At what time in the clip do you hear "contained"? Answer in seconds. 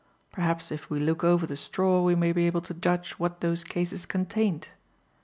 4.07-4.69